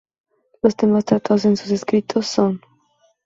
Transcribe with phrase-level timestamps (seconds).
[0.63, 2.59] Los temas tratados en sus escritos son